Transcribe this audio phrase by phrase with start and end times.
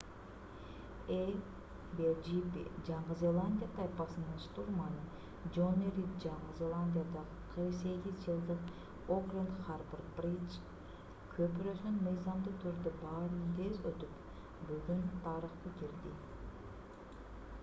[1.15, 8.73] а1gp жаңы зеландия тайпасынын штурманы жонни рид жаңы зеландиядагы 48 жылдык
[9.17, 10.55] окленд харбор бриж
[11.35, 16.15] көпүрөсүнөн мыйзамдуу түрдө баарынан тез өтүп бүгүн тарыхка кирди